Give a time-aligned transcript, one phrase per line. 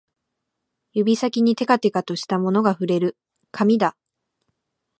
[0.93, 3.17] 指先にてかてかとしたものが触れる、
[3.51, 3.95] 紙だ